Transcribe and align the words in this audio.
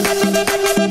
I'm 0.00 0.32
not 0.32 0.76
going. 0.76 0.87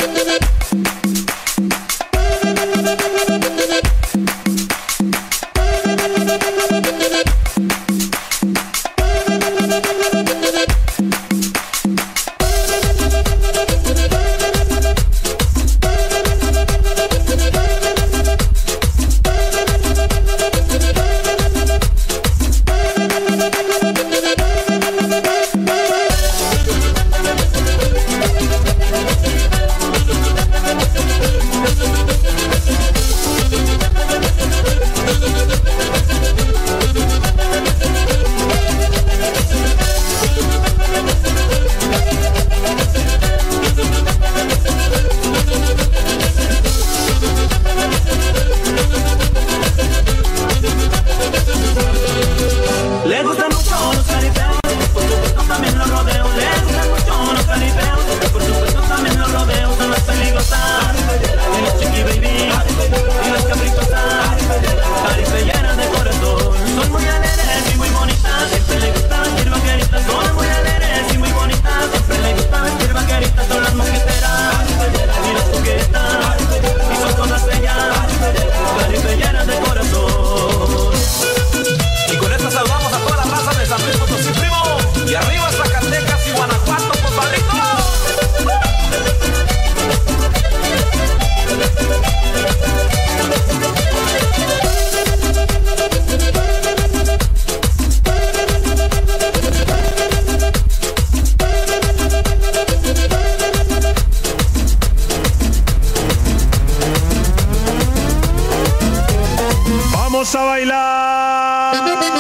vamos 110.28 110.36
a 110.36 110.46
bailar. 110.46 112.18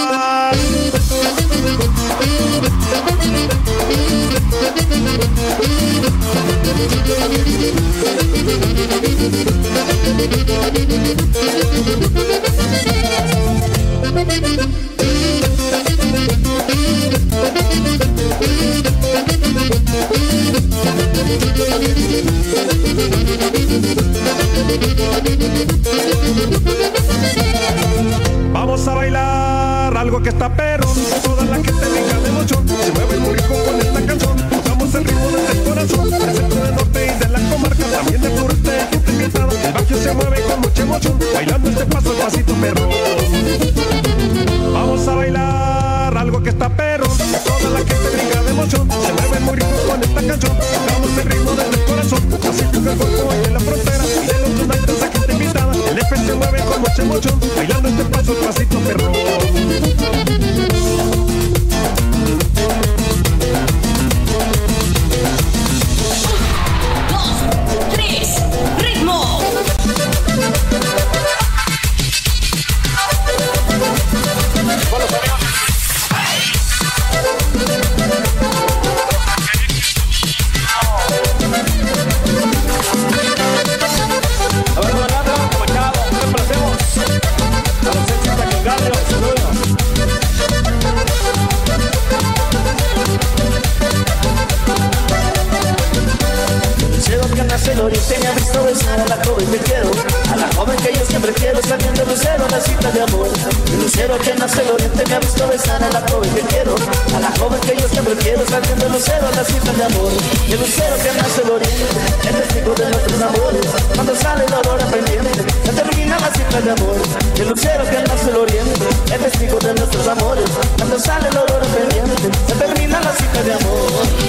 soltero 104.08 104.18
que 104.24 104.40
nace 104.40 104.62
el 104.62 104.72
oriente 104.72 105.04
me 105.06 105.16
ha 105.16 105.20
visto 105.20 105.48
besar 105.48 105.84
a 105.84 105.90
la 105.90 106.02
joven 106.10 106.30
que 106.34 106.42
quiero, 106.42 106.76
a 107.16 107.20
la 107.20 107.32
joven 107.40 107.60
que 107.62 107.76
yo 107.76 107.88
siempre 107.88 108.16
quiero, 108.16 108.46
saliendo 108.48 108.86
el 108.86 108.92
lucero 108.94 109.28
a 109.28 109.32
la 109.32 109.44
cita 109.44 109.72
de 109.74 109.84
amor. 109.84 110.12
Y 110.48 110.52
el 110.54 110.60
lucero 110.60 110.96
que 110.98 111.12
nace 111.14 111.42
el 111.42 111.52
oriente 111.52 111.98
es 112.24 112.36
testigo 112.36 112.74
de 112.74 112.90
nuestros 112.90 113.22
amores, 113.22 113.68
cuando 113.96 114.16
sale 114.16 114.46
el 114.46 114.54
aurora 114.54 114.86
pendiente, 114.86 115.44
se 115.64 115.72
termina 115.74 116.20
la 116.20 116.32
cita 116.32 116.62
de 116.62 116.72
amor. 116.72 116.96
Y 117.36 117.42
el 117.42 117.50
lucero 117.50 117.84
que 117.84 118.04
nace 118.04 118.30
el 118.30 118.38
oriente 118.38 118.86
es 119.12 119.20
testigo 119.20 119.60
de 119.60 119.74
nuestros 119.74 120.08
amores, 120.08 120.50
cuando 120.78 121.00
sale 121.00 121.28
el 121.30 121.38
aurora 121.38 121.68
pendiente, 121.68 122.24
se 122.48 122.56
termina 122.56 123.02
la 123.02 123.12
cita 123.14 123.44
de 123.44 123.54
amor. 123.54 124.27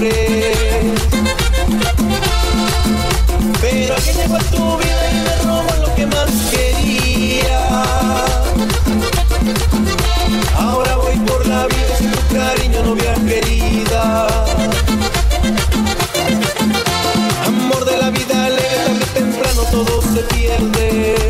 Pero 0.00 0.10
que 3.96 4.12
llegó 4.12 4.36
a 4.36 4.38
tu 4.38 4.76
vida 4.78 5.10
y 5.10 5.14
me 5.24 5.36
robó 5.42 5.74
lo 5.82 5.94
que 5.96 6.06
más 6.06 6.30
quería. 6.52 7.82
Ahora 10.56 10.94
voy 10.96 11.16
por 11.26 11.44
la 11.48 11.66
vida 11.66 11.96
sin 11.98 12.12
tu 12.12 12.20
cariño, 12.32 12.84
novia 12.84 13.14
querida. 13.26 14.28
Amor 17.44 17.84
de 17.84 17.98
la 17.98 18.10
vida 18.10 18.46
alegre, 18.46 18.76
tarde 18.86 19.06
temprano 19.14 19.62
todo 19.72 20.00
se 20.02 20.22
pierde. 20.32 21.27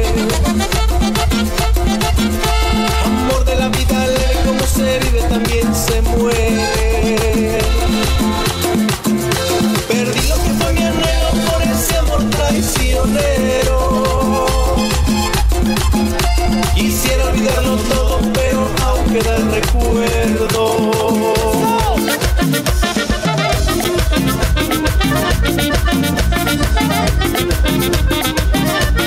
Quisiera 16.74 17.24
olvidarlo 17.26 17.76
todo, 17.76 18.20
pero 18.32 18.68
aún 18.84 19.04
queda 19.12 19.36
el 19.36 19.50
recuerdo. 19.50 20.62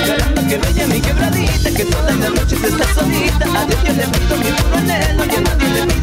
Caramba, 0.06 0.42
que 0.48 0.58
bella 0.58 0.86
mi 0.86 1.00
quebradita, 1.00 1.70
que 1.70 1.84
todas 1.84 2.16
las 2.16 2.30
noches 2.30 2.62
estás 2.62 2.94
solita. 2.94 3.46
A 3.58 3.64
Dios 3.66 3.84
le 3.84 4.06
pido 4.06 4.36
mi 4.36 4.50
puro 4.52 4.76
anhelo 4.76 5.22
a 5.22 5.26
nadie 5.26 5.86
le 5.86 6.01